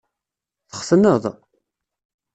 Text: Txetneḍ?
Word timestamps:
Txetneḍ? 0.69 1.23